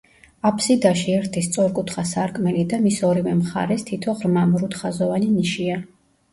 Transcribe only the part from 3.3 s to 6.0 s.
მხარეს თითო ღრმა, მრუდხაზოვანი ნიშია.